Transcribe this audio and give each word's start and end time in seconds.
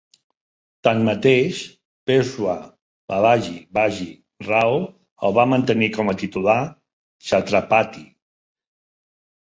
Tanmateix, 0.85 1.59
Peshwa 2.09 2.55
Balaji 3.13 3.53
Baji 3.79 4.09
Rao 4.47 4.79
el 5.29 5.37
va 5.39 5.47
mantenir 5.53 5.91
com 5.99 6.11
a 6.15 6.19
titular 6.23 6.59
Chhatrapati. 7.29 8.07